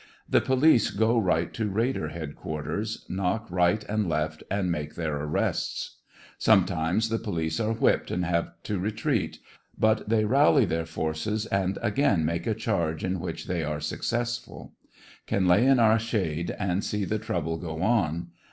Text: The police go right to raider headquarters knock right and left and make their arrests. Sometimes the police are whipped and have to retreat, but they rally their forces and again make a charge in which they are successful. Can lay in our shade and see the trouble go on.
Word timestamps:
The 0.27 0.41
police 0.41 0.89
go 0.89 1.19
right 1.19 1.53
to 1.53 1.67
raider 1.69 2.07
headquarters 2.07 3.05
knock 3.07 3.45
right 3.51 3.83
and 3.83 4.09
left 4.09 4.41
and 4.49 4.71
make 4.71 4.95
their 4.95 5.15
arrests. 5.15 5.99
Sometimes 6.39 7.09
the 7.09 7.19
police 7.19 7.59
are 7.59 7.73
whipped 7.73 8.09
and 8.09 8.25
have 8.25 8.49
to 8.63 8.79
retreat, 8.79 9.37
but 9.77 10.09
they 10.09 10.25
rally 10.25 10.65
their 10.65 10.87
forces 10.87 11.45
and 11.45 11.77
again 11.83 12.25
make 12.25 12.47
a 12.47 12.55
charge 12.55 13.03
in 13.03 13.19
which 13.19 13.45
they 13.45 13.63
are 13.63 13.79
successful. 13.79 14.73
Can 15.27 15.47
lay 15.47 15.67
in 15.67 15.79
our 15.79 15.99
shade 15.99 16.49
and 16.57 16.83
see 16.83 17.05
the 17.05 17.19
trouble 17.19 17.57
go 17.59 17.83
on. 17.83 18.29